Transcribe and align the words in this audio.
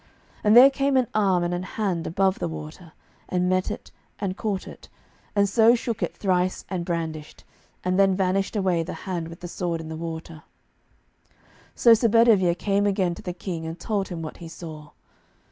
And 0.43 0.57
there 0.57 0.71
came 0.71 0.97
an 0.97 1.05
arm 1.13 1.43
and 1.43 1.53
an 1.53 1.61
hand 1.61 2.07
above 2.07 2.39
the 2.39 2.47
water, 2.47 2.93
and 3.29 3.47
met 3.47 3.69
it, 3.69 3.91
and 4.17 4.35
caught 4.35 4.67
it, 4.67 4.89
and 5.35 5.47
so 5.47 5.75
shook 5.75 6.01
it 6.01 6.17
thrice 6.17 6.65
and 6.69 6.83
brandished, 6.83 7.43
and 7.83 7.99
then 7.99 8.15
vanished 8.15 8.55
away 8.55 8.81
the 8.81 8.93
hand 9.05 9.27
with 9.27 9.41
the 9.41 9.47
sword 9.47 9.79
in 9.79 9.89
the 9.89 9.95
water. 9.95 10.41
So 11.75 11.93
Sir 11.93 12.07
Bedivere 12.07 12.55
came 12.55 12.87
again 12.87 13.13
to 13.13 13.21
the 13.21 13.31
King, 13.31 13.67
and 13.67 13.79
told 13.79 14.07
him 14.07 14.23
what 14.23 14.37
he 14.37 14.47
saw. 14.47 14.89